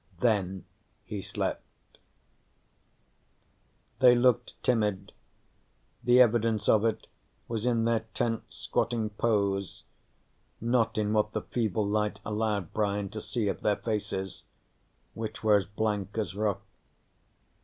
[0.19, 0.65] Then
[1.05, 1.99] he slept.
[3.99, 5.11] They looked timid.
[6.03, 7.05] The evidence of it
[7.47, 9.83] was in their tense squatting pose,
[10.59, 14.41] not in what the feeble light allowed Brian to see of their faces,
[15.13, 16.63] which were as blank as rock.